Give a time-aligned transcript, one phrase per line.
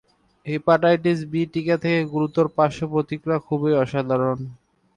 [0.45, 4.39] Hepatitis B টিকা থেকে গুরুতর পার্শ্ব প্রতিক্রিয়া খুবই অসাধারণ।